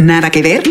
[0.00, 0.62] Nada que ver.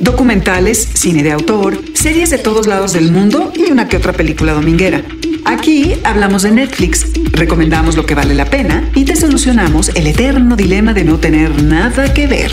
[0.00, 4.52] Documentales, cine de autor, series de todos lados del mundo y una que otra película
[4.52, 5.02] dominguera.
[5.44, 10.54] Aquí hablamos de Netflix, recomendamos lo que vale la pena y te solucionamos el eterno
[10.54, 12.52] dilema de no tener nada que ver.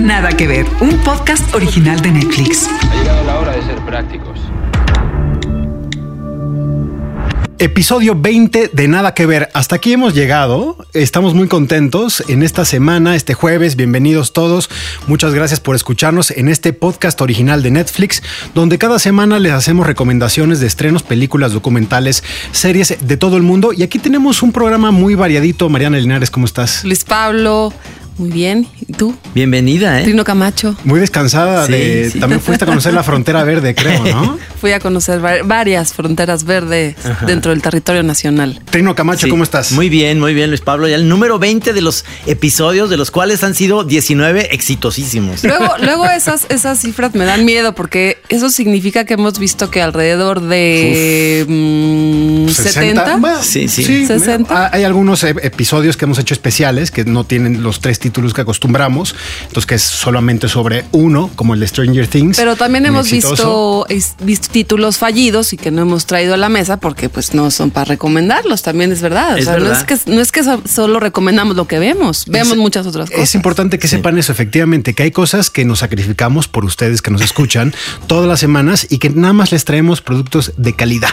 [0.00, 2.68] Nada que ver, un podcast original de Netflix.
[2.68, 4.29] Ha llegado la hora de ser prácticos.
[7.60, 9.50] Episodio 20 de Nada que ver.
[9.52, 10.78] Hasta aquí hemos llegado.
[10.94, 13.76] Estamos muy contentos en esta semana, este jueves.
[13.76, 14.70] Bienvenidos todos.
[15.06, 18.22] Muchas gracias por escucharnos en este podcast original de Netflix,
[18.54, 23.74] donde cada semana les hacemos recomendaciones de estrenos, películas, documentales, series de todo el mundo.
[23.74, 25.68] Y aquí tenemos un programa muy variadito.
[25.68, 26.82] Mariana Linares, ¿cómo estás?
[26.82, 27.74] Luis Pablo,
[28.20, 28.66] muy bien.
[28.86, 29.14] ¿Y tú?
[29.34, 30.04] Bienvenida, ¿eh?
[30.04, 30.76] Trino Camacho.
[30.84, 32.10] Muy descansada Sí, de.
[32.12, 32.20] sí.
[32.20, 34.38] También fuiste a conocer la frontera verde, creo, ¿no?
[34.60, 36.96] Fui a conocer va- varias fronteras verdes
[37.26, 38.60] dentro del territorio nacional.
[38.70, 39.30] Trino Camacho, Sí.
[39.30, 39.72] ¿cómo estás?
[39.72, 40.86] Muy bien, muy bien, Luis Pablo.
[40.86, 45.42] Ya el número 20 de los episodios, de los cuales han sido 19 exitosísimos.
[45.44, 49.80] Luego, luego esas, esas cifras me dan miedo porque eso significa que hemos visto que
[49.80, 53.16] alrededor de mm, 70.
[53.16, 54.04] Bueno, Sí, sí.
[54.06, 54.46] 60.
[54.54, 58.09] ah, Hay algunos eh, episodios que hemos hecho especiales que no tienen los tres títulos
[58.10, 62.36] que acostumbramos, entonces que es solamente sobre uno, como el de Stranger Things.
[62.36, 66.48] Pero también hemos visto, es- visto títulos fallidos y que no hemos traído a la
[66.48, 69.38] mesa porque pues no son para recomendarlos, también es verdad.
[69.38, 72.24] Es o sea, No, es que, no es que so- solo recomendamos lo que vemos,
[72.28, 73.24] vemos Es- muchas otras cosas.
[73.24, 77.10] Es importante que sepan eso, efectivamente, que hay cosas que nos sacrificamos por ustedes que
[77.10, 77.74] nos escuchan
[78.06, 81.10] todas las semanas y que nada más les traemos productos de calidad,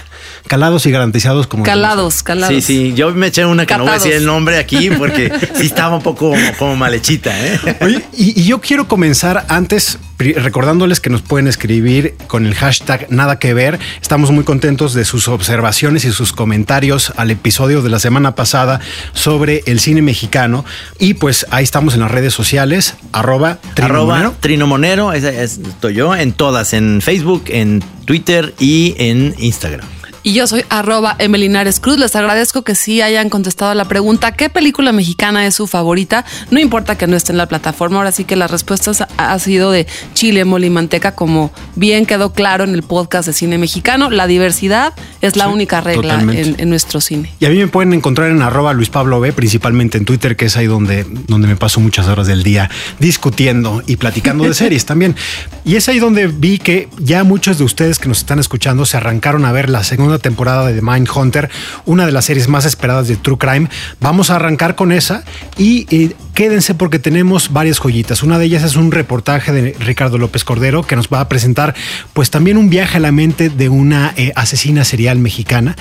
[0.47, 2.55] calados y garantizados como Calados, calados.
[2.55, 5.31] Sí, sí, yo me eché una que no voy a decir el nombre aquí porque
[5.55, 7.59] sí estaba un poco como, como malhechita, ¿eh?
[7.81, 13.07] Oye, y, y yo quiero comenzar antes recordándoles que nos pueden escribir con el hashtag
[13.11, 13.77] nada que ver.
[14.01, 18.79] Estamos muy contentos de sus observaciones y sus comentarios al episodio de la semana pasada
[19.13, 20.65] sobre el cine mexicano.
[20.99, 24.35] Y pues ahí estamos en las redes sociales, arroba Trino Arroba Monero.
[24.39, 29.85] Trino Monero, esa es- estoy yo, en todas, en Facebook, en Twitter y en Instagram.
[30.27, 31.97] Y yo soy arroba Emelinares Cruz.
[31.99, 36.25] Les agradezco que sí hayan contestado la pregunta ¿qué película mexicana es su favorita?
[36.51, 39.71] No importa que no esté en la plataforma, ahora sí que las respuestas ha- sido
[39.71, 44.09] de chile, mole y manteca, como bien quedó claro en el podcast de cine mexicano.
[44.09, 47.31] La diversidad es la Sí, única regla en nuestro cine.
[47.39, 50.47] Y a mí me pueden encontrar en arroba Luis Pablo B, principalmente en Twitter, que
[50.47, 54.85] es ahí donde, donde me paso muchas horas del día discutiendo y platicando de series
[54.85, 55.15] también.
[55.63, 58.97] Y es ahí donde vi que ya muchos de ustedes que nos están escuchando se
[58.97, 61.49] arrancaron a ver la segunda temporada de Mind Hunter,
[61.85, 63.69] una de las series más esperadas de True Crime.
[63.99, 65.23] Vamos a arrancar con esa
[65.57, 68.21] y eh, quédense porque tenemos varias joyitas.
[68.21, 71.73] Una de ellas es un reportaje de Ricardo López Cordero que nos va a presentar
[72.13, 75.75] pues también un viaje a la mente de una eh, asesina serial mexicana.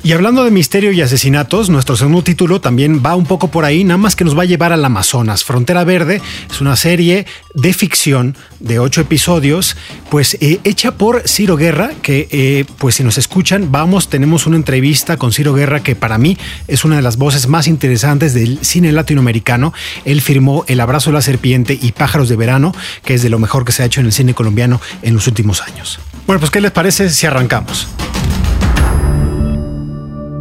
[0.00, 3.82] Y hablando de misterio y asesinatos, nuestro segundo título también va un poco por ahí,
[3.82, 5.42] nada más que nos va a llevar al Amazonas.
[5.42, 9.76] Frontera Verde es una serie de ficción de ocho episodios,
[10.08, 14.54] pues eh, hecha por Ciro Guerra, que eh, pues si nos escuchan, vamos, tenemos una
[14.54, 16.38] entrevista con Ciro Guerra que para mí
[16.68, 19.72] es una de las voces más interesantes del cine latinoamericano.
[20.04, 23.38] Él firmó El abrazo de la serpiente y Pájaros de verano, que es de lo
[23.38, 26.00] mejor que se ha hecho en el cine colombiano en los últimos años.
[26.26, 27.88] Bueno, pues ¿qué les parece si arrancamos?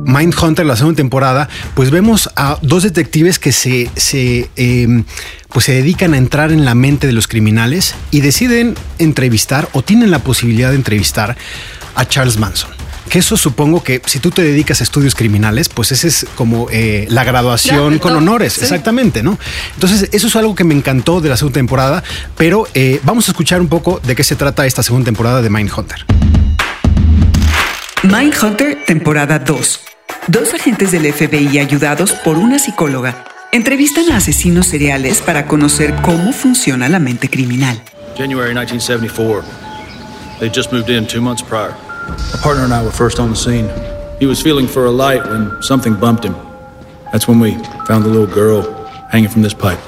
[0.07, 5.03] Mindhunter, la segunda temporada, pues vemos a dos detectives que se, se, eh,
[5.49, 9.81] pues se dedican a entrar en la mente de los criminales y deciden entrevistar o
[9.81, 11.35] tienen la posibilidad de entrevistar
[11.93, 12.76] a Charles Manson.
[13.09, 16.68] Que eso supongo que si tú te dedicas a estudios criminales, pues esa es como
[16.72, 18.62] eh, la graduación Ya, con no, honores, sí.
[18.63, 19.40] exactamente, ¿no?
[19.75, 22.03] Entonces, eso es algo que me encantó de la segunda temporada,
[22.35, 25.50] pero eh, vamos a escuchar un poco de qué se trata esta segunda temporada de
[25.50, 26.06] Mindhunter.
[28.03, 29.79] Mindhunter, temporada 2.
[30.28, 36.34] Dos agentes del FBI ayudados por una psicóloga entrevistan a asesinos seriales para conocer cómo
[36.34, 37.81] funciona la mente criminal.
[38.18, 39.44] January 1974.
[40.39, 41.74] They just moved in two months prior.
[42.07, 43.69] My partner and I were first on the scene.
[44.19, 46.35] He was feeling for a light when something bumped him.
[47.12, 47.56] That's when we
[47.86, 48.63] found the little girl
[49.12, 49.80] hanging from this pipe.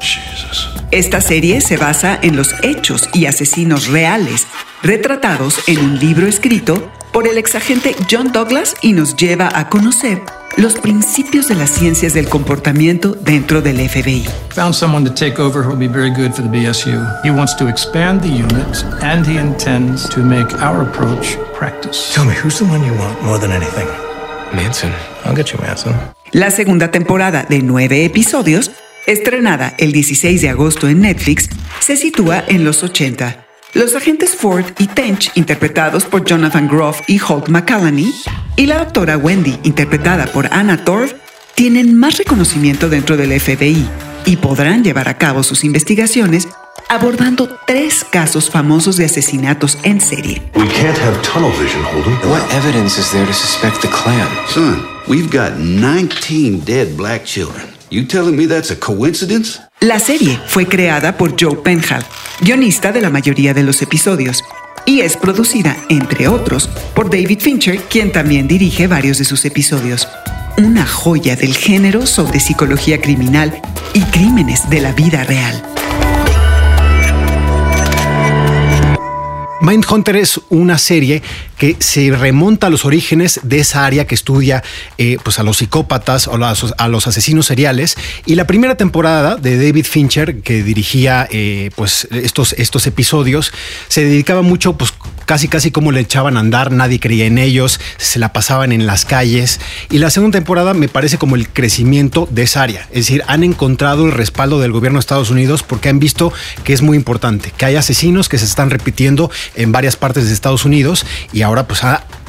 [0.00, 0.68] Jesus.
[0.90, 4.46] Esta serie se basa en los hechos y asesinos reales
[4.82, 10.22] retratados en un libro escrito por el exagente John Douglas y nos lleva a conocer
[10.56, 14.24] los principios de las ciencias del comportamiento dentro del FBI.
[14.50, 17.04] Found someone to take over who will be very good for the BSU.
[17.22, 22.12] He wants to expand the unit and he intends to make our approach practice.
[22.14, 23.88] Tell me, who's the one you want more than anything?
[24.54, 24.92] Manson.
[25.24, 25.94] I'll get you, Manson.
[26.32, 28.70] La segunda temporada de nueve episodios,
[29.06, 31.48] estrenada el 16 de agosto en Netflix,
[31.80, 33.43] se sitúa en los 80.
[33.74, 38.14] Los agentes Ford y Tench, interpretados por Jonathan Groff y Holt McCallany,
[38.54, 41.12] y la doctora Wendy, interpretada por Anna Torv,
[41.56, 43.84] tienen más reconocimiento dentro del FBI
[44.26, 46.46] y podrán llevar a cabo sus investigaciones
[46.88, 50.40] abordando tres casos famosos de asesinatos en serie.
[50.54, 52.14] We can't have tunnel vision, Holden.
[52.30, 54.28] What evidence is there to suspect the Klan?
[54.50, 57.66] Son, we've got 19 dead black children.
[57.90, 59.58] You telling me that's a coincidence?
[59.84, 62.06] La serie fue creada por Joe Penhall,
[62.40, 64.42] guionista de la mayoría de los episodios,
[64.86, 70.08] y es producida, entre otros, por David Fincher, quien también dirige varios de sus episodios.
[70.56, 73.60] Una joya del género sobre psicología criminal
[73.92, 75.73] y crímenes de la vida real.
[79.60, 81.22] Mindhunter es una serie
[81.56, 84.62] que se remonta a los orígenes de esa área que estudia
[84.98, 87.96] eh, pues a los psicópatas o a los asesinos seriales.
[88.26, 93.52] Y la primera temporada de David Fincher, que dirigía eh, pues estos, estos episodios,
[93.88, 94.92] se dedicaba mucho, pues
[95.24, 98.86] casi casi como le echaban a andar, nadie creía en ellos, se la pasaban en
[98.86, 99.60] las calles.
[99.90, 102.82] Y la segunda temporada me parece como el crecimiento de esa área.
[102.90, 106.32] Es decir, han encontrado el respaldo del gobierno de Estados Unidos porque han visto
[106.64, 110.32] que es muy importante, que hay asesinos que se están repitiendo en varias partes de
[110.32, 111.82] Estados Unidos y ahora pues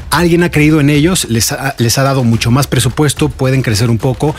[0.09, 3.97] alguien ha creído en ellos, les les ha dado mucho más presupuesto, pueden crecer un
[3.97, 4.35] poco,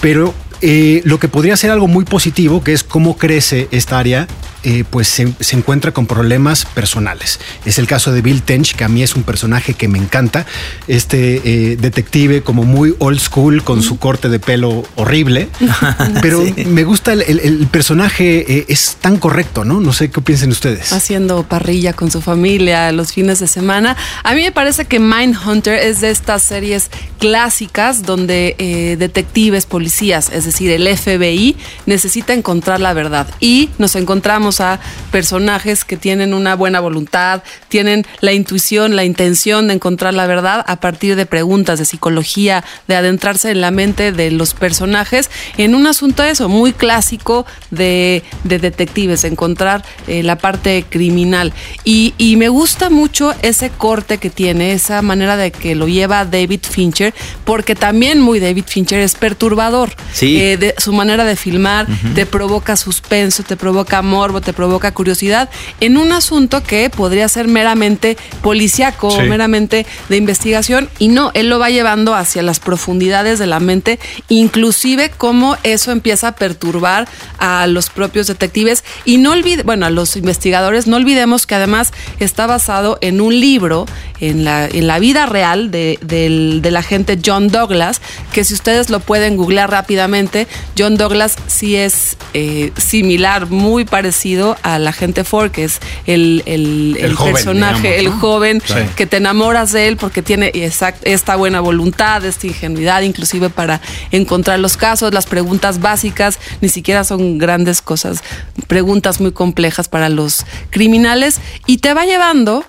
[0.00, 4.26] pero eh, lo que podría ser algo muy positivo, que es cómo crece esta área,
[4.64, 7.40] eh, pues se, se encuentra con problemas personales.
[7.64, 10.46] Es el caso de Bill Tench, que a mí es un personaje que me encanta,
[10.86, 11.40] este
[11.72, 15.48] eh, detective como muy old school, con su corte de pelo horrible,
[16.22, 16.64] pero Sí.
[16.64, 19.80] me gusta el, el- el personaje, eh, es tan correcto, ¿no?
[19.80, 20.92] No sé qué piensen ustedes.
[20.92, 23.96] haciendo parrilla con su familia los fines de semana.
[24.22, 26.88] A mí me parece que Mindhunter es de estas series
[27.18, 31.56] clásicas donde detectives, policías, es decir, el FBI,
[31.86, 33.26] necesita encontrar la verdad.
[33.40, 39.68] Y nos encontramos a personajes que tienen una buena voluntad, tienen la intuición, la intención
[39.68, 44.12] de encontrar la verdad a partir de preguntas de psicología, de adentrarse en la mente
[44.12, 50.36] de los personajes en un asunto eso, muy clásico de, de detectives, encontrar eh, la
[50.36, 51.52] parte criminal.
[51.84, 56.24] Y, y me gusta mucho ese corte que tiene, esa manera de que lo lleva
[56.24, 57.14] David Fincher,
[57.44, 59.94] porque también muy David Fincher es perturbador.
[60.12, 60.38] Sí.
[60.44, 61.86] Eh, de su manera de filmar
[62.16, 65.48] te provoca suspenso, te provoca morbo, te provoca curiosidad
[65.78, 69.22] en un asunto que podría ser meramente policíaco, Sí.
[69.28, 74.00] meramente de investigación y no, él lo va llevando hacia las profundidades de la mente,
[74.28, 77.06] inclusive cómo eso empieza a perturbar
[77.38, 81.92] a los propios detectives y no olvide, bueno, a los investigadores, no olvidemos que además
[82.18, 83.86] está basado en un libro,
[84.18, 88.00] en la, en la vida real de, del, del agente John Douglas,
[88.32, 90.31] que si ustedes lo pueden googlear rápidamente,
[90.78, 96.96] John Douglas sí es eh, similar, muy parecido al agente Ford, que es el, el-
[96.98, 98.74] El el joven, personaje, digamos, el joven Sí.
[98.96, 103.80] que te enamoras de él porque tiene exact- esta buena voluntad, esta ingenuidad, inclusive para
[104.10, 108.22] encontrar los casos, las preguntas básicas, ni siquiera son grandes cosas,
[108.66, 111.40] preguntas muy complejas para los criminales.
[111.66, 112.64] Y te va llevando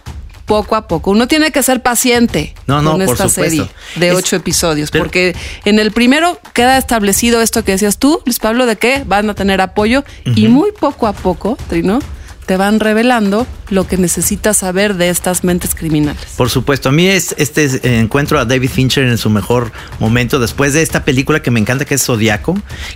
[0.46, 1.12] poco a poco.
[1.12, 5.06] Uno tiene que ser paciente No, no, con esta serie de Es- ocho episodios, pero-
[5.06, 5.36] porque
[5.66, 9.36] en el primero queda establecido esto que decías tú, Luis Pablo, de que van a
[9.36, 12.00] tener apoyo y muy poco a poco, Trino,
[12.46, 16.24] te van revelando lo que necesitas saber de estas mentes criminales.
[16.38, 20.74] Por supuesto, a mí es este encuentro a David Fincher en su mejor momento después
[20.74, 22.56] de esta película que me encanta que es Zodiaco,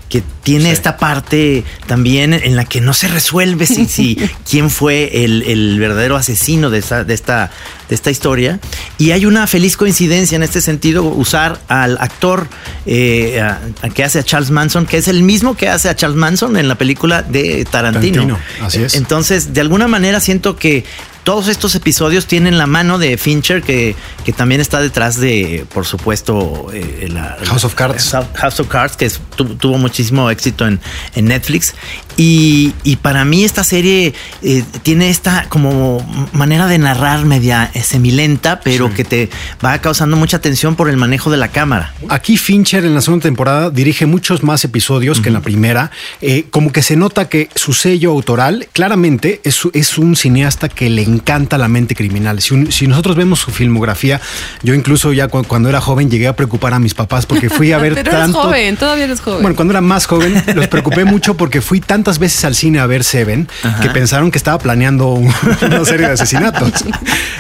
[0.10, 4.16] que tiene esta parte también en la que no se resuelve si, si
[4.50, 7.52] quién fue el, el verdadero asesino de esta, de esta
[7.90, 8.60] de esta historia
[8.98, 12.48] y hay una feliz coincidencia en este sentido usar al actor
[12.86, 15.96] eh, a- a que hace a Charles Manson, que es el mismo que hace a
[15.96, 18.24] Charles Manson en la película de Tarantino.
[18.28, 18.96] Tarantino, así es.
[18.96, 20.84] Entonces, de alguna manera siento que
[21.24, 25.86] todos estos episodios tienen la mano de Fincher, que, que también está detrás de, por
[25.86, 28.16] supuesto, eh, la, House of Cards.
[28.36, 30.80] House of Cards, que es- tu- tuvo muchísimo éxito en,
[31.16, 31.76] en Netflix.
[32.18, 37.84] Y, y para mí esta serie eh, tiene esta como manera de narrar media eh,
[37.84, 39.30] semilenta, pero que te
[39.64, 41.94] va causando mucha tensión por el manejo de la cámara.
[42.10, 45.92] Aquí Fincher en la segunda temporada dirige muchos más episodios que en la primera.
[46.22, 50.90] Eh, como que se nota que su sello autoral claramente es, es un cineasta que
[50.90, 52.42] le encanta la mente criminal.
[52.42, 54.20] Si, un- si nosotros vemos su filmografía,
[54.64, 57.72] yo incluso ya cu- cuando era joven llegué a preocupar a mis papás porque fui
[57.74, 58.42] a ver Pero eres tanto...
[58.42, 59.42] joven, todavía eres joven.
[59.44, 62.86] Bueno, cuando era más joven los preocupé mucho porque fui tantas veces al cine a
[62.86, 63.50] ver Seven
[63.82, 65.28] que pensaron que estaba planeando un-
[65.62, 66.72] una serie de asesinatos.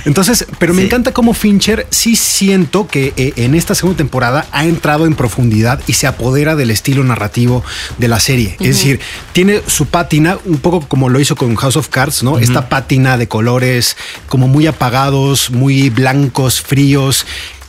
[0.04, 0.88] Entonces, pero me Sí.
[0.88, 5.80] encanta cómo Fincher sí siento que eh, en esta segunda temporada ha entrado en profundidad
[5.88, 7.64] y se apodera del estilo narrativo
[7.98, 8.58] de la serie.
[8.60, 9.00] Es decir,
[9.32, 12.38] tiene su pátina, un poco como lo hizo con House of Cards, ¿no?
[12.38, 13.96] Esta pátina de colores
[14.28, 17.26] como muy apagados, muy blancos, fríos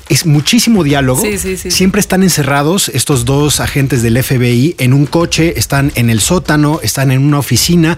[0.09, 1.23] es muchísimo diálogo.
[1.23, 1.71] Sí, sí, sí.
[1.71, 6.81] Siempre están encerrados estos dos agentes del FBI en un coche, están en el sótano,
[6.83, 7.97] están en una oficina.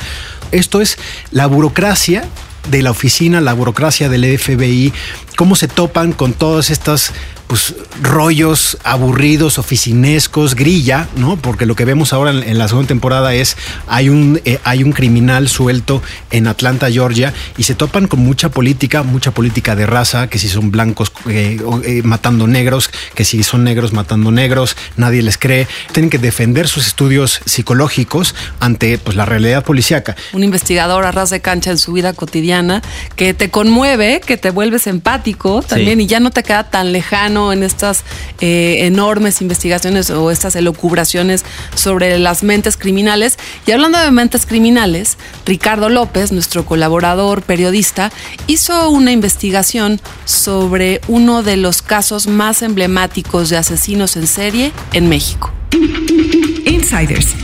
[0.53, 0.99] Esto es
[1.31, 2.29] la burocracia
[2.71, 4.93] de la oficina, la burocracia del FBI,
[5.37, 7.13] cómo se topan con todas estas
[7.51, 11.37] pues rollos aburridos, oficinescos, grilla, ¿no?
[11.37, 13.57] Porque lo que vemos ahora en, en la segunda temporada es
[13.89, 18.51] hay un eh, hay un criminal suelto en Atlanta, Georgia, y se topan con mucha
[18.51, 23.43] política, mucha política de raza, que si son blancos eh, eh, matando negros, que si
[23.43, 25.67] son negros matando negros, nadie les cree.
[25.91, 30.15] Tienen que defender sus estudios psicológicos ante pues la realidad policíaca.
[30.35, 32.81] Un investigador a ras de cancha en su vida cotidiana
[33.17, 37.40] que te conmueve, que te vuelves empático también y ya no te queda tan lejano
[37.53, 38.05] en estas
[38.41, 41.45] eh, enormes investigaciones o estas elucubraciones
[41.75, 43.39] sobre las mentes criminales.
[43.67, 45.17] Y hablando de mentes criminales,
[45.47, 48.13] Ricardo López, nuestro colaborador periodista,
[48.47, 55.09] hizo una investigación sobre uno de los casos más emblemáticos de asesinos en serie en
[55.09, 55.53] México.
[56.67, 57.35] Insiders.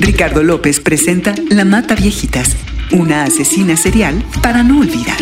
[0.00, 2.56] Ricardo López presenta La Mata Viejitas,
[2.92, 5.18] una asesina serial para no olvidar.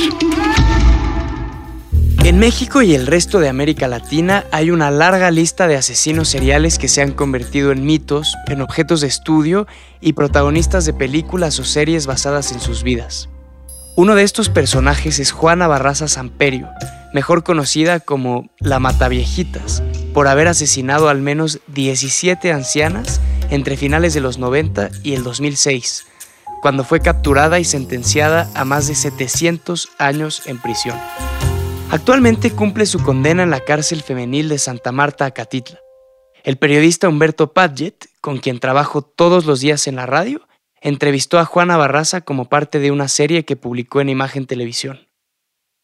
[2.25, 6.79] En México y el resto de América Latina hay una larga lista de asesinos seriales
[6.79, 9.67] que se han convertido en mitos, en objetos de estudio
[10.01, 13.29] y protagonistas de películas o series basadas en sus vidas.
[13.97, 16.69] Uno de estos personajes es Juana Barraza Samperio,
[17.13, 19.83] mejor conocida como la Mataviejitas,
[20.15, 26.07] por haber asesinado al menos 17 ancianas entre finales de los 90 y el 2006,
[26.63, 30.97] cuando fue capturada y sentenciada a más de 700 años en prisión.
[31.93, 35.79] Actualmente cumple su condena en la cárcel femenil de Santa Marta, Acatitla.
[36.43, 40.49] El periodista Humberto Padgett, con quien trabajo todos los días en la radio,
[40.81, 45.07] entrevistó a Juana Barraza como parte de una serie que publicó en Imagen Televisión.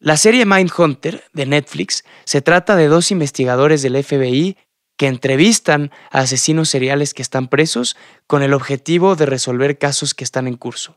[0.01, 4.57] La serie Mindhunter de Netflix se trata de dos investigadores del FBI
[4.97, 10.25] que entrevistan a asesinos seriales que están presos con el objetivo de resolver casos que
[10.25, 10.97] están en curso.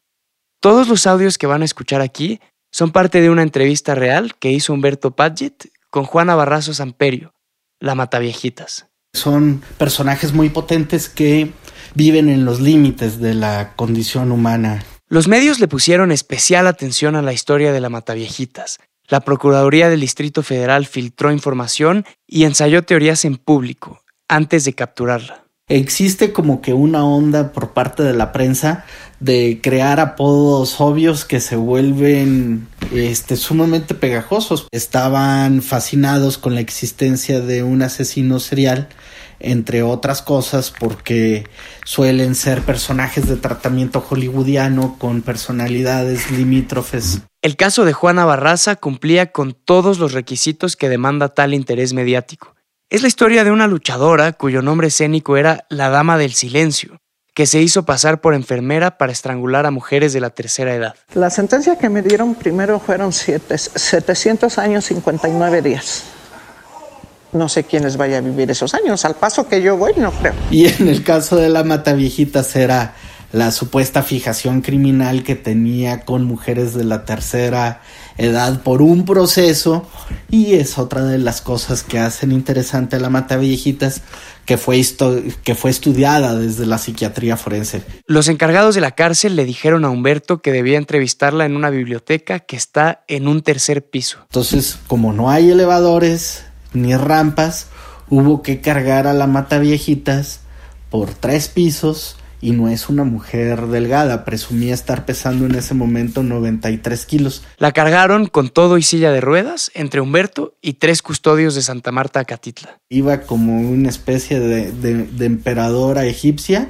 [0.61, 2.39] Todos los audios que van a escuchar aquí
[2.71, 7.33] son parte de una entrevista real que hizo Humberto Padgett con Juana Barrazo Samperio,
[7.79, 8.87] la Mataviejitas.
[9.13, 11.51] Son personajes muy potentes que
[11.95, 14.83] viven en los límites de la condición humana.
[15.09, 18.79] Los medios le pusieron especial atención a la historia de la Mataviejitas.
[19.09, 25.43] La Procuraduría del Distrito Federal filtró información y ensayó teorías en público antes de capturarla.
[25.71, 28.83] Existe como que una onda por parte de la prensa
[29.21, 34.67] de crear apodos obvios que se vuelven este, sumamente pegajosos.
[34.71, 38.89] Estaban fascinados con la existencia de un asesino serial,
[39.39, 41.47] entre otras cosas, porque
[41.85, 47.21] suelen ser personajes de tratamiento hollywoodiano con personalidades limítrofes.
[47.41, 52.55] El caso de Juana Barraza cumplía con todos los requisitos que demanda tal interés mediático.
[52.91, 56.99] Es la historia de una luchadora cuyo nombre escénico era la Dama del Silencio,
[57.33, 60.95] que se hizo pasar por enfermera para estrangular a mujeres de la tercera edad.
[61.13, 66.03] La sentencia que me dieron primero fueron siete, 700 años 59 días.
[67.31, 69.05] No sé quiénes vaya a vivir esos años.
[69.05, 70.33] Al paso que yo voy, no creo.
[70.51, 72.95] Y en el caso de la Mataviejitas era
[73.31, 77.81] la supuesta fijación criminal que tenía con mujeres de la tercera
[78.17, 79.87] edad por un proceso
[80.29, 84.01] y es otra de las cosas que hacen interesante a la Mataviejitas
[84.45, 84.81] que fue,
[85.43, 87.83] que fue estudiada desde la psiquiatría forense.
[88.05, 92.39] Los encargados de la cárcel le dijeron a Humberto que debía entrevistarla en una biblioteca
[92.39, 94.19] que está en un tercer piso.
[94.23, 97.67] Entonces, como no hay elevadores ni rampas,
[98.09, 100.41] hubo que cargar a la Mataviejitas
[100.89, 106.23] por tres pisos y no es una mujer delgada, presumía estar pesando en ese momento
[106.23, 107.43] 93 kilos.
[107.57, 111.91] La cargaron con todo y silla de ruedas entre Humberto y tres custodios de Santa
[111.91, 112.79] Marta Catitla.
[112.89, 116.69] Iba como una especie de, de, de emperadora egipcia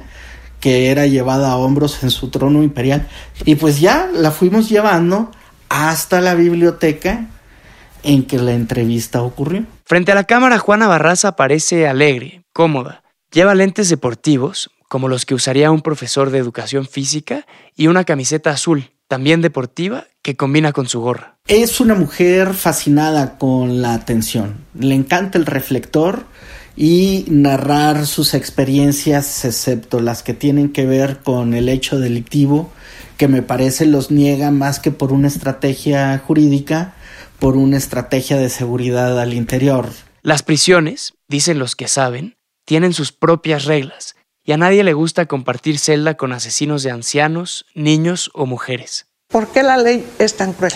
[0.60, 3.08] que era llevada a hombros en su trono imperial.
[3.44, 5.32] Y pues ya la fuimos llevando
[5.68, 7.26] hasta la biblioteca
[8.04, 9.64] en que la entrevista ocurrió.
[9.84, 13.02] Frente a la cámara, Juana Barraza parece alegre, cómoda.
[13.32, 18.50] Lleva lentes deportivos, como los que usaría un profesor de educación física, y una camiseta
[18.50, 21.38] azul, también deportiva, que combina con su gorra.
[21.48, 24.66] Es una mujer fascinada con la atención.
[24.78, 26.26] Le encanta el reflector
[26.76, 32.70] y narrar sus experiencias, excepto las que tienen que ver con el hecho delictivo,
[33.16, 36.92] que me parece los niega más que por una estrategia jurídica,
[37.38, 39.88] por una estrategia de seguridad al interior.
[40.20, 45.26] Las prisiones, dicen los que saben, tienen sus propias reglas y a nadie le gusta
[45.26, 49.06] compartir celda con asesinos de ancianos, niños o mujeres.
[49.28, 50.74] ¿Por qué la ley es tan cruel?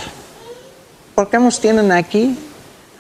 [1.14, 2.36] ¿Por qué nos tienen aquí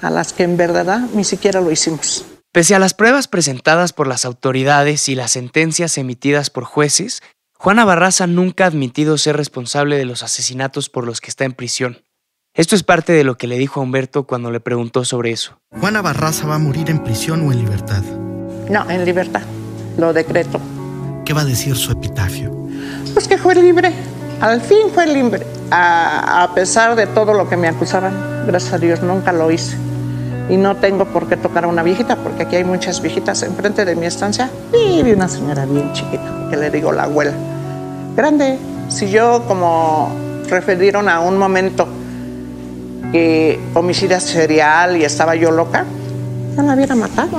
[0.02, 2.24] a las que en verdad ni siquiera lo hicimos.
[2.52, 7.22] Pese a las pruebas presentadas por las autoridades y las sentencias emitidas por jueces,
[7.54, 11.52] Juana Barraza nunca ha admitido ser responsable de los asesinatos por los que está en
[11.52, 12.02] prisión.
[12.54, 15.58] Esto es parte de lo que le dijo a Humberto cuando le preguntó sobre eso.
[15.78, 18.02] ¿Juana Barraza va a morir en prisión o en libertad?
[18.70, 19.42] No, en libertad.
[19.96, 20.60] Lo decreto.
[21.24, 22.52] ¿Qué va a decir su epitafio?
[23.14, 23.92] Pues que fue libre.
[24.40, 25.46] Al fin fue libre.
[25.70, 28.14] A, a pesar de todo lo que me acusaban,
[28.46, 29.76] gracias a Dios nunca lo hice.
[30.48, 33.84] Y no tengo por qué tocar a una viejita, porque aquí hay muchas viejitas enfrente
[33.84, 34.50] de mi estancia.
[34.72, 37.32] Y vi una señora bien chiquita, que le digo la abuela.
[38.14, 38.58] Grande.
[38.88, 40.10] Si yo, como
[40.48, 41.88] referieron a un momento
[43.10, 45.84] que homicida serial y estaba yo loca,
[46.56, 47.38] ya la hubiera matado.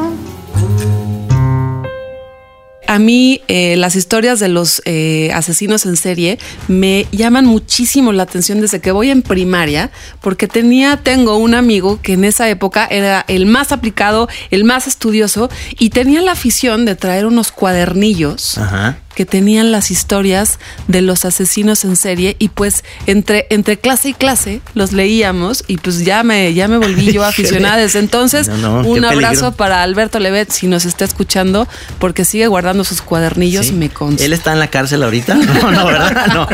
[2.88, 8.24] A mí eh, las historias de los eh, asesinos en serie me llaman muchísimo la
[8.24, 9.92] atención desde que voy en primaria,
[10.22, 14.88] porque tenía, tengo un amigo que en esa época era el más aplicado, el más
[14.88, 19.00] estudioso, y tenía la afición de traer unos cuadernillos Ajá.
[19.18, 24.14] Que tenían las historias de los asesinos en serie y pues entre, entre clase y
[24.14, 28.48] clase los leíamos y pues ya me, ya me volví yo aficionada desde entonces.
[28.48, 32.84] No, no, qué un abrazo para Alberto Levet si nos está escuchando porque sigue guardando
[32.84, 33.72] sus cuadernillos, Sí.
[33.74, 34.24] me consta.
[34.24, 35.34] ¿Él está en la cárcel ahorita?
[35.58, 36.28] No, no, ¿verdad?
[36.36, 36.48] No.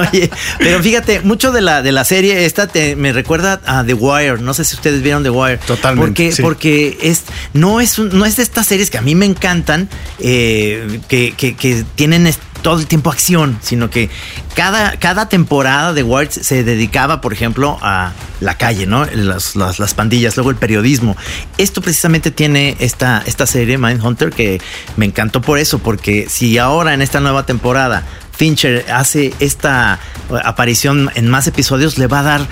[0.00, 3.94] Oye, pero fíjate, mucho de la, de la serie esta te, me recuerda a The
[3.94, 4.38] Wire.
[4.38, 5.58] No sé si ustedes vieron The Wire.
[5.58, 6.42] Totalmente, Porque, sí.
[6.42, 9.88] porque es, no, es un- no es de estas series que a mí me encantan,
[10.20, 14.10] eh, que, que- que tienen todo el tiempo acción, sino que
[14.54, 19.04] cada, cada temporada de Wire se dedicaba, por ejemplo, a la calle, ¿no?
[19.06, 21.16] Las, las, las pandillas, luego el periodismo.
[21.58, 24.60] Esto precisamente tiene esta, esta serie, Mindhunter, que
[24.96, 28.04] me encantó por eso, porque si ahora en esta nueva temporada
[28.36, 29.98] Fincher hace esta
[30.44, 32.46] aparición en más episodios, le va a dar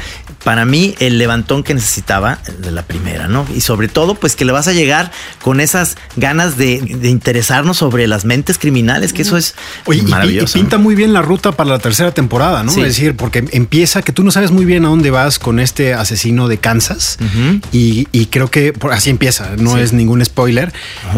[0.45, 3.47] para mí el levantón que necesitaba de la primera, ¿no?
[3.55, 5.11] Y sobre todo, pues que le vas a llegar
[5.43, 9.55] con esas ganas de, de interesarnos sobre las mentes criminales, que eso es
[9.87, 10.59] Oye, y pi- y, maravilloso.
[10.59, 12.73] pinta muy bien la ruta para la tercera temporada, ¿no?
[12.73, 12.81] Sí.
[12.83, 15.95] Es decir, porque empieza que tú no sabes muy bien a dónde vas con este
[15.95, 17.19] asesino de Kansas
[17.73, 19.81] y, y creo que así empieza, no Sí.
[19.81, 20.73] es ningún spoiler,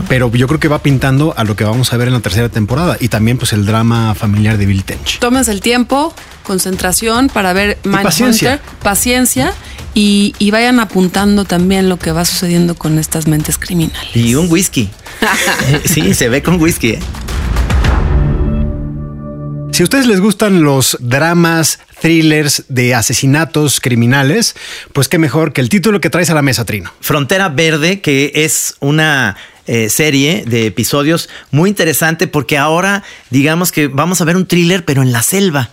[0.08, 2.48] pero yo creo que va pintando a lo que vamos a ver en la tercera
[2.48, 5.18] temporada y también pues el drama familiar de Bill Tench.
[5.18, 8.60] Tómense el tiempo, concentración para ver Mindhunter, paciencia.
[8.82, 9.52] paciencia
[9.94, 14.14] y, y vayan apuntando también lo que va sucediendo con estas mentes criminales.
[14.14, 14.90] Y un whisky.
[15.84, 16.90] sí, se ve con whisky.
[16.90, 16.98] ¿eh?
[19.76, 24.56] Si a ustedes les gustan los dramas, thrillers de asesinatos criminales,
[24.94, 26.90] pues qué mejor que el título que traes a la mesa, Trino.
[27.00, 33.88] Frontera Verde, que es una eh, serie de episodios muy interesante porque ahora digamos que
[33.88, 35.70] vamos a ver un thriller pero en la selva.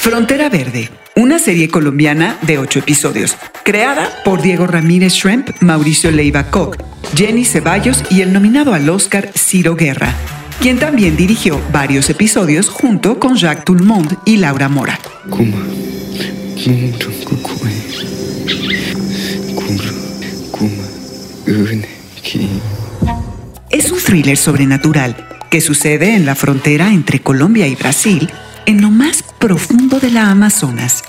[0.00, 6.50] Frontera Verde, una serie colombiana de ocho episodios, creada por Diego Ramírez Shrimp, Mauricio Leiva
[6.50, 6.76] Koch,
[7.14, 10.14] Jenny Ceballos y el nominado al Oscar Ciro Guerra,
[10.60, 14.98] quien también dirigió varios episodios junto con Jacques Toulmont y Laura Mora.
[23.70, 25.16] Es un thriller sobrenatural
[25.50, 28.30] que sucede en la frontera entre Colombia y Brasil,
[28.66, 31.02] en lo más profundo de la Amazonas.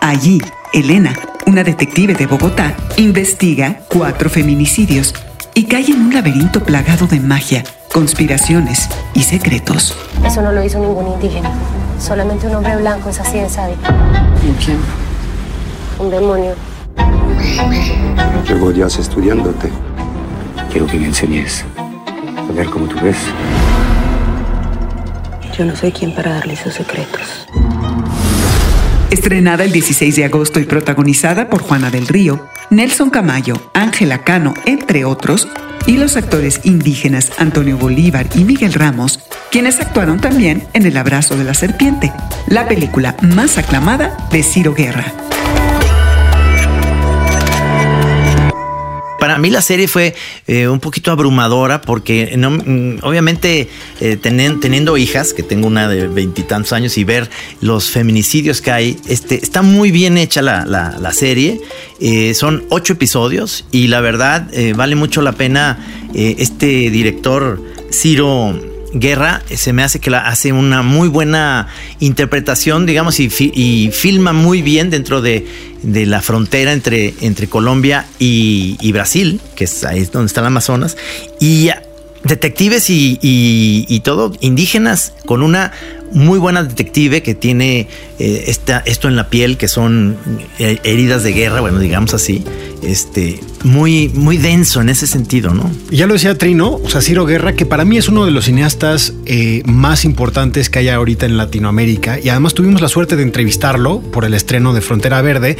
[0.00, 1.14] Allí, Elena,
[1.46, 5.14] una detective de Bogotá, investiga cuatro feminicidios
[5.54, 9.96] y cae en un laberinto plagado de magia, conspiraciones y secretos.
[10.24, 11.50] Eso no lo hizo ningún indígena.
[12.00, 13.82] Solamente un hombre blanco es así de sádico.
[14.64, 14.78] quién?
[16.00, 16.75] Un demonio.
[18.48, 19.70] Llevo días estudiándote.
[20.70, 21.64] Quiero que me enseñes
[22.36, 23.16] a ver cómo tú ves.
[25.56, 27.46] Yo no soy quien para darle sus secretos.
[29.10, 34.52] Estrenada el 16 de agosto y protagonizada por Juana del Río, Nelson Camayo, Ángela Cano,
[34.66, 35.48] entre otros,
[35.86, 41.36] y los actores indígenas Antonio Bolívar y Miguel Ramos, quienes actuaron también en El abrazo
[41.36, 42.12] de la serpiente,
[42.48, 45.12] la película más aclamada de Ciro Guerra.
[49.26, 50.14] Para mí la serie fue
[50.46, 53.68] eh, un poquito abrumadora porque mm, obviamente
[54.00, 57.28] eh, teniendo hijas, que tengo una de veintitantos años y ver
[57.60, 61.60] los feminicidios que hay, este, está muy bien hecha la, la- serie.
[61.98, 65.84] Eh, son ocho episodios y la verdad vale mucho la pena
[66.14, 67.60] este director
[67.90, 71.68] Ciro Guerra eh, se me hace que la hace una muy buena
[72.00, 75.46] interpretación, digamos, y, fi- y filma muy bien dentro de,
[75.82, 80.96] de la frontera entre, entre Colombia y, Brasil, que es ahí donde está el Amazonas.
[81.40, 81.70] Y
[82.24, 85.72] detectives y, y- y todo, indígenas, con una
[86.12, 90.16] muy buena detective que tiene eh, esta- esto en la piel, que son
[90.58, 92.42] eh, heridas de guerra, bueno, digamos así,
[92.82, 95.70] este, muy, muy denso en ese sentido, ¿no?
[95.90, 98.44] Ya lo decía Trino, o sea, Ciro Guerra, que para mí es uno de los
[98.44, 102.20] cineastas eh, más importantes que hay ahorita en Latinoamérica.
[102.20, 105.56] Y además tuvimos la suerte de entrevistarlo por el estreno de Frontera Verde.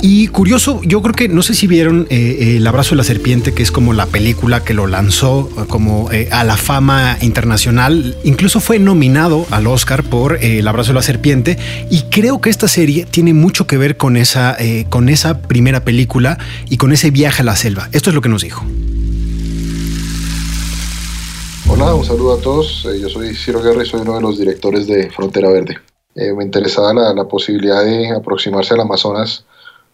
[0.00, 3.04] Y curioso, yo creo que no sé si vieron eh, eh, El abrazo de la
[3.04, 8.16] serpiente, que es como la película que lo lanzó como a la fama internacional.
[8.24, 11.58] Incluso fue nominado al Oscar por El abrazo de la serpiente.
[11.90, 14.56] Y creo que esta serie tiene mucho que ver con esa,
[14.88, 16.38] con esa primera película
[16.70, 17.88] y con ese viaje la selva.
[17.92, 18.64] Esto es lo que nos dijo.
[21.68, 22.86] Hola, un saludo a todos.
[22.86, 25.76] Eh, yo soy Ciro Guerra y soy uno de los directores de Frontera Verde.
[26.14, 29.44] Eh, me interesaba la, la posibilidad de aproximarse al Amazonas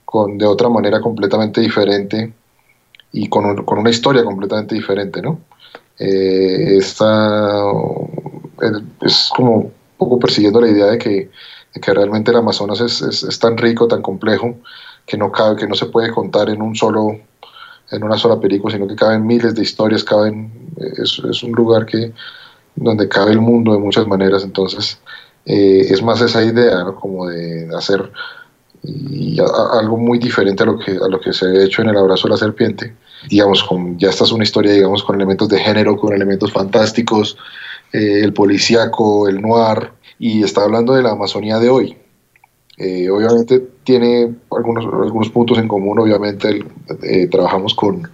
[0.05, 2.33] con, de otra manera completamente diferente
[3.13, 5.39] y con, un- con una historia completamente diferente, ¿no?
[5.99, 7.63] Eh, esta
[8.63, 11.31] el- es como un poco persiguiendo la idea de que,
[11.75, 14.57] de que realmente el Amazonas es, es- es tan rico, tan complejo,
[15.07, 17.17] que no cabe, que no se puede contar en un solo
[17.90, 21.87] en una sola película, sino que caben miles de historias, caben, es, es un lugar
[21.87, 22.12] que
[22.77, 24.98] donde cabe el mundo de muchas maneras, entonces
[25.46, 26.94] eh, es más esa idea, ¿no?
[26.94, 28.11] como de hacer
[29.72, 32.29] algo muy diferente a lo que a lo que se ha hecho en el abrazo
[32.29, 32.94] de la serpiente,
[33.29, 37.37] digamos, con, ya esta es una historia, digamos, con elementos de género, con elementos fantásticos,
[37.92, 41.96] eh, el policíaco, el noir, y está hablando de la Amazonía de hoy,
[42.79, 46.64] eh, obviamente tiene algunos, algunos puntos en común, obviamente
[47.03, 48.09] eh, trabajamos con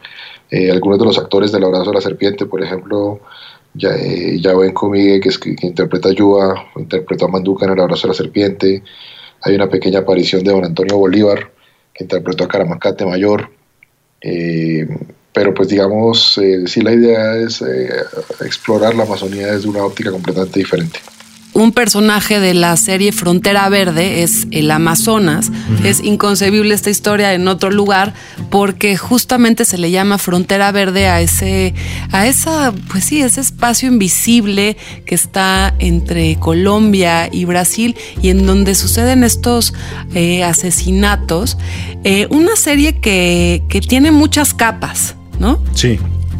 [0.50, 3.20] eh, algunos de los actores del Abrazo de la Serpiente, por ejemplo,
[3.74, 7.81] ya, eh, Yahweh Comige, que, es, que, interpreta a Yua, interpretó a Manduca en El
[7.81, 8.83] Abrazo de la Serpiente,
[9.42, 11.50] hay una pequeña aparición de don Antonio Bolívar,
[11.92, 13.50] que interpretó a Caramacate Mayor,
[15.33, 17.62] pero pues digamos, sí la idea es
[18.40, 21.00] explorar la Amazonía desde una óptica completamente diferente.
[21.54, 25.50] Un personaje de la serie Frontera Verde es el Amazonas.
[25.84, 28.12] Es inconcebible esta historia en otro lugar
[28.50, 31.74] porque justamente se le llama Frontera Verde a ese,
[32.10, 38.46] a esa, pues sí, ese espacio invisible que está entre Colombia y Brasil y en
[38.46, 39.74] donde suceden estos
[40.14, 41.56] eh, asesinatos.
[42.02, 45.62] Eh, una serie que, que tiene muchas capas, ¿no?
[45.72, 45.98] Sí.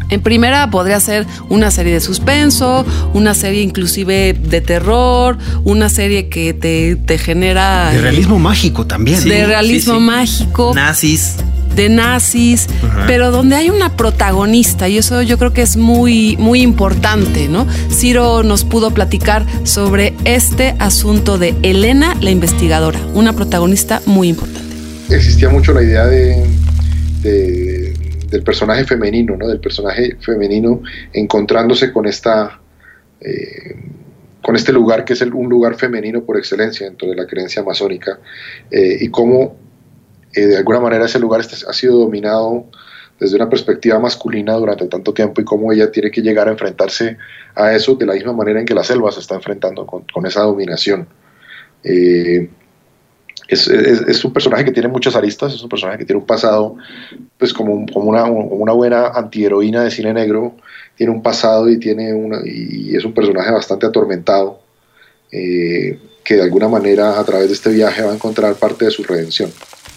[0.09, 6.29] En primera podría ser una serie de suspenso, una serie inclusive de terror, una serie
[6.29, 7.91] que te, te genera...
[7.91, 9.23] De realismo mágico también.
[9.23, 10.73] de realismo mágico.
[10.75, 11.35] Nazis.
[11.75, 12.67] De nazis,
[13.05, 17.67] pero donde hay una protagonista y eso yo creo que es muy, muy importante, ¿no?
[17.91, 24.73] Ciro nos pudo platicar sobre este asunto de Elena, la investigadora, una protagonista muy importante.
[25.09, 26.45] existía mucho la idea de,
[27.21, 27.74] de-
[28.29, 29.47] del personaje femenino, ¿no?
[29.47, 30.81] Del personaje femenino
[31.13, 32.59] encontrándose con esta
[33.21, 33.75] eh,
[34.41, 38.19] con este lugar que es un lugar femenino por excelencia dentro de la creencia amazónica
[38.69, 39.57] eh, y cómo
[40.33, 42.65] eh, de alguna manera ese lugar ha sido dominado
[43.19, 47.17] desde una perspectiva masculina durante tanto tiempo y cómo ella tiene que llegar a enfrentarse
[47.55, 50.41] a eso de la misma manera en que la selva se está enfrentando con, esa
[50.41, 51.07] dominación.
[53.47, 56.75] Es, es- un personaje que tiene muchas aristas, es un personaje que tiene un pasado,
[57.37, 60.55] pues como, como una, una buena antiheroína de cine negro,
[60.95, 64.59] tiene un pasado y, tiene una, y es un personaje bastante atormentado,
[65.31, 68.91] eh, que de alguna manera a través de este viaje va a encontrar parte de
[68.91, 69.51] su redención.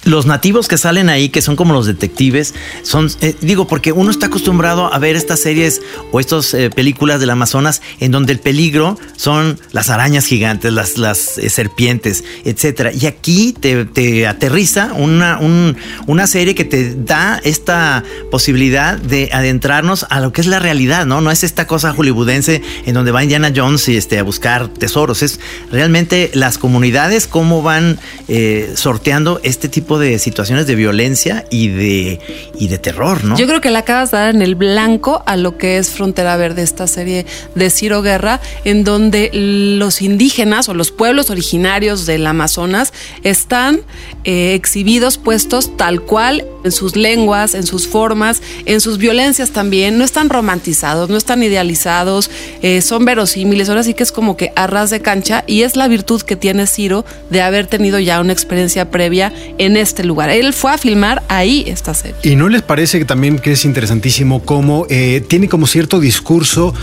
[0.04, 4.10] Los nativos que salen ahí, que son como los detectives, son, eh, digo, porque uno
[4.10, 5.82] está acostumbrado a ver estas series
[6.12, 10.98] o estas eh, películas del Amazonas en donde el peligro son las arañas gigantes, las,
[10.98, 12.92] las eh, serpientes, etcétera.
[12.92, 19.30] Y aquí te, te aterriza una, un- una serie que te da esta posibilidad de
[19.32, 21.20] adentrarnos a lo que es la realidad, ¿no?
[21.20, 25.22] No es esta cosa hollywoodense en donde va Indiana Jones y, este, a buscar tesoros.
[25.22, 25.40] Es
[25.72, 32.20] realmente las comunidades cómo van eh, sorteando este tipo de situaciones de violencia y de,
[32.58, 33.38] y de terror, ¿no?
[33.38, 36.36] Yo creo que le acabas de dar en el blanco a lo que es Frontera
[36.36, 37.24] Verde, esta serie
[37.54, 43.80] de Ciro Guerra, en donde los indígenas o los pueblos originarios del Amazonas están
[44.24, 49.96] eh, exhibidos, puestos tal cual en sus lenguas, en sus formas, en sus violencias también.
[49.96, 52.30] No están romantizados, no están idealizados,
[52.62, 53.68] eh, son verosímiles.
[53.68, 56.36] Ahora sí que es como que a ras de cancha y es la virtud que
[56.36, 60.30] tiene Ciro de haber tenido ya una experiencia previa en este lugar.
[60.30, 62.16] Él fue a filmar ahí esta serie.
[62.22, 66.74] ¿Y no les parece que también que es interesantísimo cómo eh, tiene como cierto discurso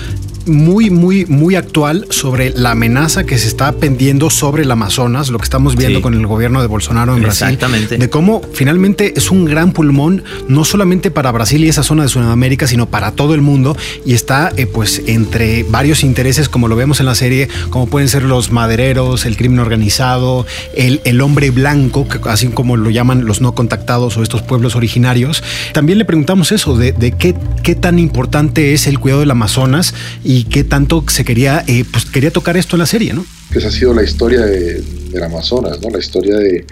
[0.46, 5.38] muy, muy, muy actual sobre la amenaza que se está pendiendo sobre el Amazonas, lo
[5.40, 6.04] que estamos viendo Sí.
[6.04, 7.48] con el gobierno de Bolsonaro en Brasil.
[7.48, 7.98] Exactamente.
[7.98, 12.10] De cómo finalmente es un gran pulmón, no solamente para Brasil y esa zona de
[12.10, 13.76] Sudamérica, sino para todo el mundo.
[14.06, 18.10] Y está eh, pues entre varios intereses, como lo vemos en la serie, como pueden
[18.10, 23.26] ser los madereros, el crimen organizado, el, el hombre blanco, que así como lo llaman
[23.26, 25.44] los no contactados o estos pueblos originarios.
[25.74, 29.94] También le preguntamos eso, de, de qué, qué tan importante es el cuidado del Amazonas
[30.24, 33.26] y qué tanto se quería, eh, pues quería tocar esto en la serie, ¿no?
[33.54, 35.90] esa ha sido la historia de, del Amazonas, ¿no?
[35.90, 36.66] la historia de,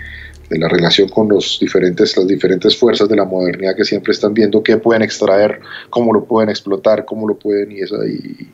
[0.49, 4.33] de la relación con los diferentes, las diferentes fuerzas de la modernidad que siempre están
[4.33, 8.49] viendo qué pueden extraer, cómo lo pueden explotar, cómo lo pueden y, eso, y,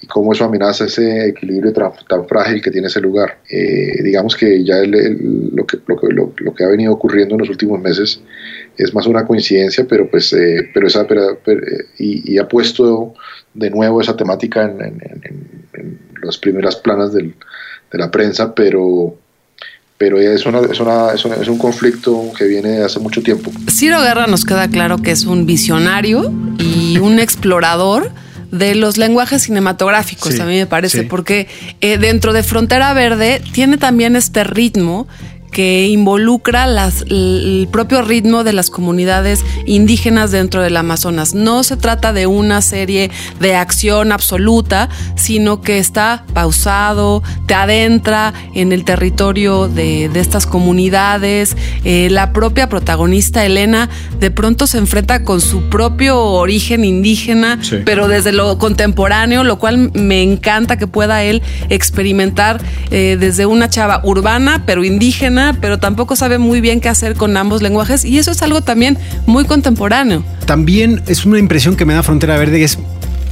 [0.00, 3.38] y cómo eso amenaza ese equilibrio tan, tan frágil que tiene ese lugar.
[3.50, 6.92] Eh, digamos que ya el- el- lo, que, lo, que, lo, lo que ha venido
[6.92, 8.20] ocurriendo en los últimos meses
[8.76, 11.56] es más una coincidencia, pero pues eh, pero esa eh,
[11.98, 13.14] y, y ha puesto
[13.54, 17.34] de nuevo esa temática en, en- en- en las primeras planas del,
[17.92, 19.16] de la prensa, pero
[19.96, 23.22] pero es, una, es, una, es, una- es un conflicto que viene de hace mucho
[23.22, 23.52] tiempo.
[23.70, 28.10] Ciro Guerra nos queda claro que es un visionario y un explorador
[28.58, 31.06] de los lenguajes cinematográficos, Sí, a mí me parece, sí.
[31.06, 31.48] porque
[31.80, 35.06] eh, dentro de Frontera Verde tiene también este ritmo
[35.54, 41.32] que involucra las, el propio ritmo de las comunidades indígenas dentro del Amazonas.
[41.34, 48.34] No se trata de una serie de acción absoluta, sino que está pausado, te adentra
[48.54, 51.56] en el territorio de, de estas comunidades.
[51.84, 53.88] Eh, la propia protagonista, Elena,
[54.18, 57.76] de pronto se enfrenta con su propio origen indígena, Sí.
[57.86, 63.70] pero desde lo contemporáneo, lo cual me encanta que pueda él experimentar eh, desde una
[63.70, 68.04] chava urbana, pero indígena, pero tampoco sabe muy bien qué hacer con ambos lenguajes.
[68.04, 70.24] Y eso es algo también muy contemporáneo.
[70.46, 72.78] También es una impresión que me da Frontera Verde, es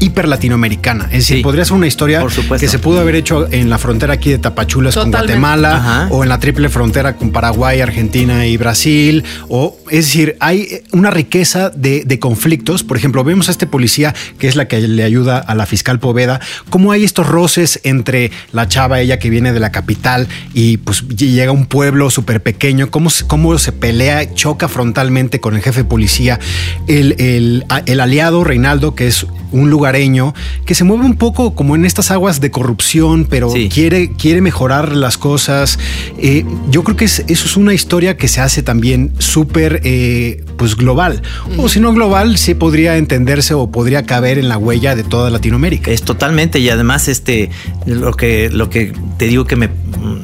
[0.02, 1.04] hiper latinoamericana.
[1.06, 2.24] Es decir, podría ser una historia
[2.58, 5.10] que se pudo haber hecho en la frontera aquí de Tapachulas con.
[5.10, 6.08] Guatemala Ajá.
[6.10, 9.24] o en la triple frontera con Paraguay, Argentina y Brasil.
[9.48, 12.82] O es decir, hay una riqueza de, de conflictos.
[12.82, 16.00] Por ejemplo, vemos a este policía que es la que le ayuda a la fiscal
[16.00, 20.78] Poveda, cómo hay estos roces entre la chava, ella que viene de la capital y
[20.78, 25.54] pues llega a un pueblo súper pequeño, cómo, se- cómo se pelea, choca frontalmente con
[25.54, 26.40] el jefe de policía,
[26.88, 30.34] el, el- a- el aliado Reinaldo, que es un lugareño,
[30.66, 34.96] que se mueve un poco como en estas aguas de corrupción, pero quiere, quiere mejorar
[34.96, 35.78] las cosas.
[36.18, 40.44] Eh, yo creo que es- eso es una historia que se hace también súper eh,
[40.56, 41.22] pues global.
[41.58, 45.30] O si no global, sí podría entenderse o podría caber en la huella de toda
[45.30, 45.90] Latinoamérica.
[45.90, 47.50] Es totalmente, y además, este,
[47.86, 49.68] lo que, lo que te digo que me,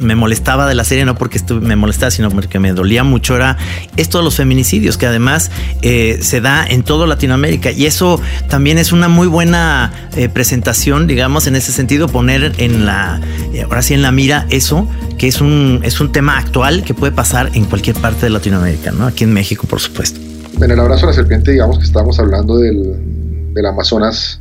[0.01, 3.37] me molestaba de la serie, no porque estuve- me molestaba, sino porque me dolía mucho,
[3.37, 3.57] era
[3.97, 5.51] esto de los feminicidios, que además
[5.83, 7.71] eh, se da en toda Latinoamérica.
[7.71, 12.87] Y eso también es una muy buena eh, presentación, digamos, en ese sentido, poner en
[12.87, 13.21] la,
[13.53, 16.95] eh, ahora sí en la mira eso, que es un, es un tema actual que
[16.95, 19.09] puede pasar en cualquier parte de Latinoamérica, ¿no?
[19.09, 20.21] Aquí en México, por supuesto.
[20.63, 24.41] En el abrazo a la serpiente, digamos que estábamos hablando del, del Amazonas,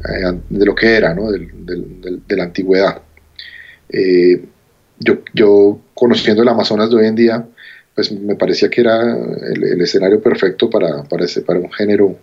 [0.00, 1.30] eh, de lo que era, ¿no?
[1.30, 3.00] De la antigüedad.
[4.98, 7.46] Yo, yo, conociendo el Amazonas de hoy en día,
[7.98, 12.14] pues me parecía que era el, el escenario perfecto para, para, ese- para un género,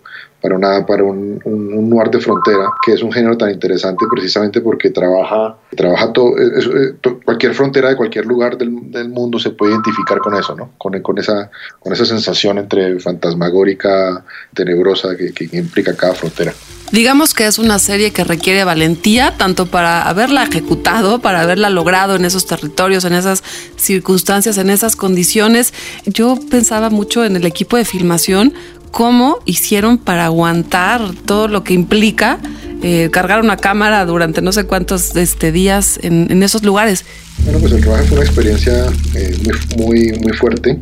[0.41, 4.05] para, una, para un, un, un noir de frontera, que es un género tan interesante
[4.09, 9.09] precisamente porque trabaja, trabaja todo, es- es- to- cualquier frontera de cualquier lugar del, del
[9.09, 10.71] mundo se puede identificar con eso, ¿no?
[10.77, 16.53] Con, con, esa, con esa sensación entre fantasmagórica, tenebrosa que, que implica cada frontera.
[16.91, 22.15] Digamos que es una serie que requiere valentía, tanto para haberla ejecutado, para haberla logrado
[22.15, 23.43] en esos territorios, en esas
[23.75, 25.64] circunstancias, en esas condiciones.
[26.05, 28.53] Yo pensaba mucho en el equipo de filmación,
[28.91, 32.39] cómo hicieron para aguantar todo lo que implica
[32.81, 37.03] eh, cargar una cámara durante no sé cuántos este, días en, esos lugares.
[37.43, 39.35] Bueno, pues el rodaje fue una experiencia eh,
[39.77, 40.77] muy, muy, muy fuerte.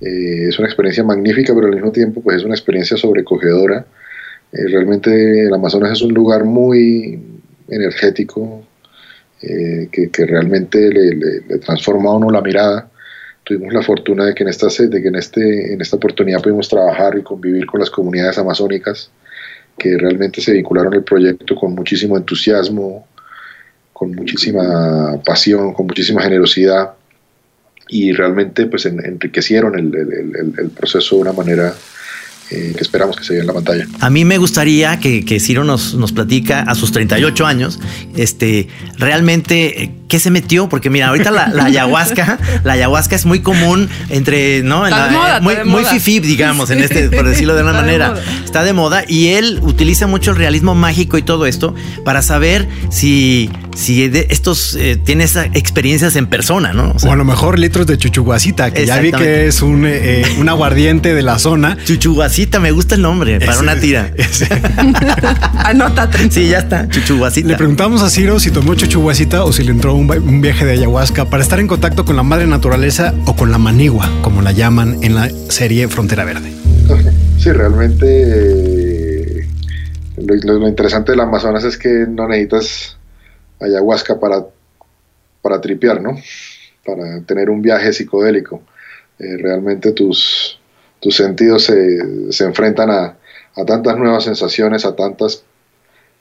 [0.00, 3.84] Eh, es una experiencia magnífica, pero al mismo tiempo pues es una experiencia sobrecogedora.
[4.52, 7.20] Realmente el Amazonas es un lugar muy
[7.68, 8.64] energético,
[9.40, 12.88] que, realmente le transforma a uno la mirada.
[13.46, 16.68] Tuvimos la fortuna de que en esta, de que en este, en esta oportunidad pudimos
[16.68, 19.08] trabajar y convivir con las comunidades amazónicas
[19.78, 23.06] que realmente se vincularon al proyecto con muchísimo entusiasmo,
[23.92, 26.94] con muchísima pasión, con muchísima generosidad
[27.88, 31.72] y realmente pues en- enriquecieron el- el- el proceso de una manera
[32.50, 33.86] eh, que esperamos que se vea en la pantalla.
[34.00, 37.78] A mí me gustaría que, que Ciro nos, nos platica a sus 38 años,
[38.16, 43.26] este, realmente eh, qué se metió, porque mira, ahorita la, la ayahuasca, la ayahuasca es
[43.26, 44.86] muy común entre, ¿no?
[44.86, 47.62] En Está la- de moda, eh, muy, muy fifí, digamos, en este, por decirlo de
[47.62, 48.14] una Está manera.
[48.44, 52.68] Está de moda y él utiliza mucho el realismo mágico y todo esto para saber
[52.90, 56.92] si, si de- estos eh, tiene esas experiencias en persona, ¿no?
[56.92, 59.84] O sea, O a lo mejor litros de chuchuguasita, que ya vi que es un,
[59.86, 61.76] eh, un aguardiente de la zona.
[61.84, 64.10] Chuchuguasita, me gusta el nombre, para Ese- una tira.
[65.64, 66.30] Anótate.
[66.30, 67.48] Sí, ya está, chuchuguasita.
[67.48, 71.26] Le preguntamos a Ciro si tomó chuchuguasita o si le entró un, viaje de ayahuasca
[71.26, 74.98] para estar en contacto con la madre naturaleza o con la manigua, como la llaman
[75.02, 76.52] en la serie Frontera Verde.
[77.38, 79.46] Sí, realmente eh,
[80.16, 82.95] lo, lo- lo interesante del Amazonas es que no necesitas
[83.60, 84.44] ayahuasca para,
[85.42, 86.16] para tripear, ¿no?
[86.84, 88.62] Para tener un viaje psicodélico.
[89.18, 90.58] Eh, realmente tus,
[91.00, 93.16] tus sentidos se, se enfrentan a,
[93.56, 95.42] a tantas nuevas sensaciones, a tantas...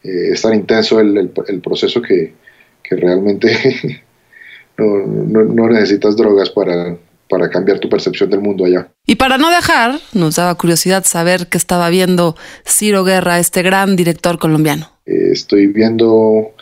[0.03, 2.33] eh, es tan intenso el, el- el proceso que,
[2.81, 4.03] que realmente
[4.77, 6.97] no, no- no necesitas drogas para,
[7.29, 8.87] para cambiar tu percepción del mundo allá.
[9.05, 13.95] Y para no dejar, nos daba curiosidad saber qué estaba viendo Ciro Guerra, este gran
[13.95, 14.89] director colombiano.
[15.05, 16.53] Eh, estoy viendo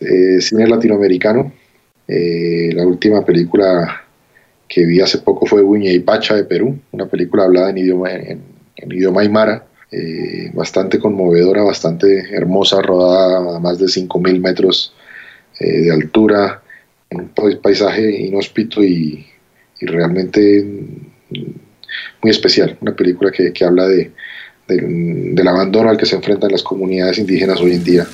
[0.00, 1.52] eh, cine latinoamericano.
[2.08, 4.02] Eh, la última película
[4.68, 8.12] que vi hace poco fue Uña y Pacha de Perú, una película hablada en idioma,
[8.12, 8.42] en,
[8.90, 14.94] idioma aymara, eh, bastante conmovedora, bastante hermosa, rodada a más de 5.000 metros
[15.58, 16.62] eh, de altura,
[17.10, 19.26] en un pais- paisaje inhóspito y,
[19.82, 21.46] realmente mm,
[22.22, 22.76] muy especial.
[22.80, 24.12] Una película que, que habla de,
[24.68, 28.06] del abandono al que se enfrentan las comunidades indígenas hoy en día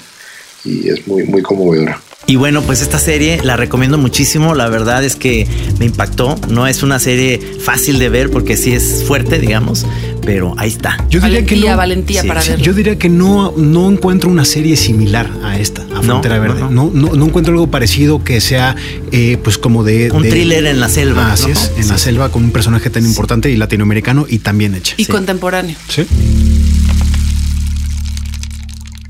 [0.67, 2.01] y es muy, muy conmovedora.
[2.29, 4.57] Y bueno, pues esta serie la recomiendo muchísimo.
[4.57, 5.47] La verdad es que
[5.79, 6.35] me impactó.
[6.49, 9.87] No es una serie fácil de ver porque sí es fuerte, digamos,
[10.25, 10.97] pero ahí está.
[11.09, 12.65] Yo diría que Valentía, no, valentía para verlo.
[12.65, 16.61] Yo diría que no, no encuentro una serie similar a esta, a Frontera no, Verde.
[16.63, 16.71] no.
[16.71, 18.75] No, no, no encuentro algo parecido que sea,
[19.13, 21.53] eh, pues como de Un de- thriller en la selva, Ah, Así ¿no?
[21.53, 24.95] es, en la selva con un personaje tan importante y latinoamericano y tan bien hecha.
[24.97, 25.77] Y contemporáneo.
[25.89, 26.05] Sí.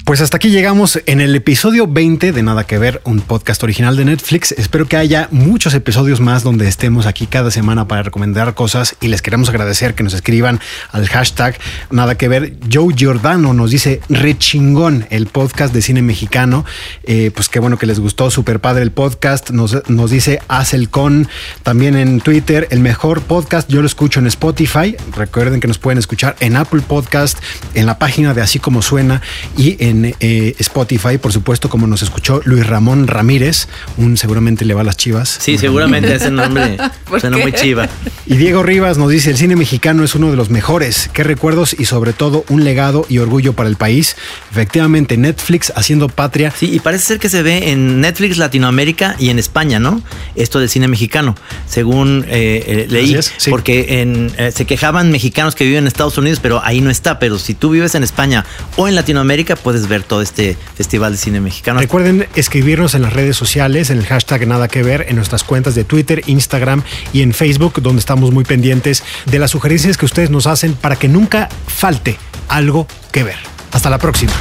[0.07, 3.97] Pues hasta aquí llegamos en el episodio 20 de Nada que Ver, un podcast original
[3.97, 4.53] de Netflix.
[4.53, 9.09] Espero que haya muchos episodios más donde estemos aquí cada semana para recomendar cosas y
[9.09, 10.61] les queremos agradecer que nos escriban
[10.93, 11.59] al hashtag
[11.91, 12.55] Nada que Ver.
[12.73, 16.65] Joe Giordano nos dice rechingón el podcast de cine mexicano.
[17.03, 19.51] Eh, pues qué bueno que les gustó, super padre el podcast.
[19.51, 21.27] Nos, nos dice Acelcon
[21.65, 23.69] también en Twitter, el mejor podcast.
[23.69, 24.95] Yo lo escucho en Spotify.
[25.17, 27.41] Recuerden que nos pueden escuchar en Apple Podcast,
[27.75, 29.21] en la página de Así Como Suena
[29.57, 34.75] y en eh, Spotify, por supuesto, como nos escuchó Luis Ramón Ramírez, un seguramente le
[34.75, 35.39] va a las chivas.
[35.41, 36.77] Sí, seguramente ese nombre
[37.09, 37.43] ¿Por suena qué?
[37.43, 37.89] muy chiva.
[38.27, 41.09] Y Diego Rivas nos dice, el cine mexicano es uno de los mejores.
[41.13, 44.17] Qué recuerdos y sobre todo un legado y orgullo para el país.
[44.51, 46.53] Efectivamente, Netflix haciendo patria.
[46.57, 50.03] Sí, y parece ser que se ve en Netflix Latinoamérica y en España, ¿no?
[50.35, 51.35] Esto del cine mexicano,
[51.69, 53.51] según eh, eh, leí, Así es, sí.
[53.51, 57.19] porque en, eh, se quejaban mexicanos que viven en Estados Unidos, pero ahí no está.
[57.19, 58.45] Pero si tú vives en España
[58.77, 61.81] o en Latinoamérica, puedes ver todo este festival de cine mexicano.
[61.81, 65.75] Recuerden escribirnos en las redes sociales, en el hashtag Nada que Ver, en nuestras cuentas
[65.75, 70.31] de Twitter, Instagram y en Facebook, donde estamos muy pendientes de las sugerencias que ustedes
[70.31, 72.19] nos hacen para que nunca falte
[72.49, 73.39] algo que ver.
[73.73, 74.33] Hasta la próxima.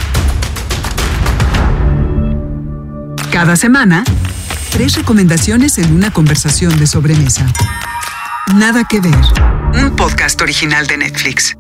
[3.32, 4.04] Cada semana,
[4.72, 7.46] tres recomendaciones en una conversación de sobremesa.
[8.56, 9.16] Nada que ver.
[9.74, 11.56] Un podcast original de Netflix.